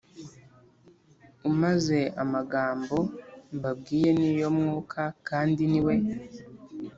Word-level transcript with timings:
umaze 1.49 1.99
Amagambo 2.23 2.97
mbabwiye 3.55 4.09
ni 4.19 4.29
yo 4.39 4.49
mwuka 4.57 5.01
kandi 5.27 5.61
niwe 5.71 5.95